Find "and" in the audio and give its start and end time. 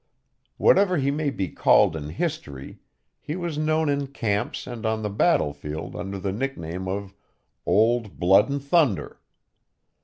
4.65-4.83, 8.49-8.63